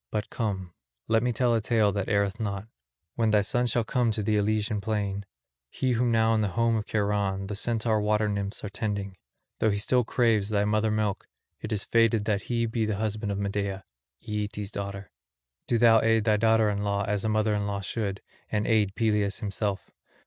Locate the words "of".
6.75-6.87, 13.31-13.37